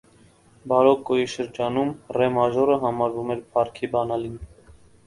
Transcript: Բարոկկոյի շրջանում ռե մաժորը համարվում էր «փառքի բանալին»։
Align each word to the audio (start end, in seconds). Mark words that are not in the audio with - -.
Բարոկկոյի 0.71 1.27
շրջանում 1.35 1.93
ռե 2.19 2.31
մաժորը 2.39 2.81
համարվում 2.87 3.35
էր 3.39 3.47
«փառքի 3.55 3.93
բանալին»։ 3.97 4.43